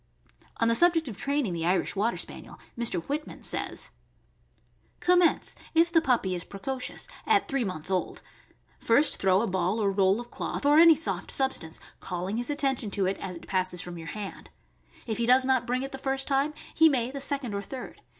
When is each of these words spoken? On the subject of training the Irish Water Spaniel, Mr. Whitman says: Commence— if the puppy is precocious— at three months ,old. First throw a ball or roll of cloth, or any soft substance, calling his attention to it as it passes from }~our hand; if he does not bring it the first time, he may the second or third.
On 0.57 0.67
the 0.67 0.73
subject 0.73 1.07
of 1.07 1.15
training 1.15 1.53
the 1.53 1.63
Irish 1.63 1.95
Water 1.95 2.17
Spaniel, 2.17 2.57
Mr. 2.75 3.03
Whitman 3.03 3.43
says: 3.43 3.91
Commence— 4.99 5.53
if 5.75 5.91
the 5.91 6.01
puppy 6.01 6.33
is 6.33 6.43
precocious— 6.43 7.07
at 7.27 7.47
three 7.47 7.63
months 7.63 7.91
,old. 7.91 8.23
First 8.79 9.17
throw 9.17 9.41
a 9.41 9.47
ball 9.47 9.79
or 9.79 9.91
roll 9.91 10.19
of 10.19 10.31
cloth, 10.31 10.65
or 10.65 10.79
any 10.79 10.95
soft 10.95 11.29
substance, 11.29 11.79
calling 11.99 12.37
his 12.37 12.49
attention 12.49 12.89
to 12.89 13.05
it 13.05 13.19
as 13.19 13.35
it 13.35 13.45
passes 13.47 13.79
from 13.83 13.95
}~our 13.99 14.07
hand; 14.07 14.49
if 15.05 15.19
he 15.19 15.27
does 15.27 15.45
not 15.45 15.67
bring 15.67 15.83
it 15.83 15.91
the 15.91 15.99
first 15.99 16.27
time, 16.27 16.55
he 16.73 16.89
may 16.89 17.11
the 17.11 17.21
second 17.21 17.53
or 17.53 17.61
third. 17.61 18.01